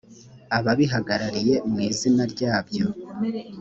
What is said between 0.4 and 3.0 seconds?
ababihagarariye mu izina ryabyo